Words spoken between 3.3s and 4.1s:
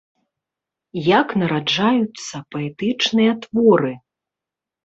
творы?